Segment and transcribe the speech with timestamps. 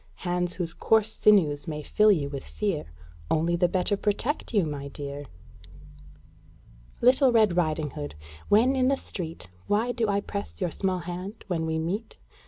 [0.25, 2.85] Hands whose coarse sinews may fill you with fear
[3.29, 5.25] Only the better protect you, my dear!
[7.01, 8.15] Little Red Riding Hood,
[8.49, 12.17] when in the street, Why do I press your small hand when we meet?